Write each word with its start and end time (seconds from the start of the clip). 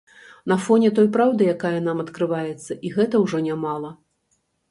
На 0.51 0.55
фоне 0.67 0.89
той 0.99 1.09
праўды, 1.17 1.43
якая 1.55 1.79
нам 1.89 2.01
адкрываецца, 2.05 2.71
і 2.89 2.93
гэта 2.97 3.15
ўжо 3.27 3.37
нямала. 3.51 3.93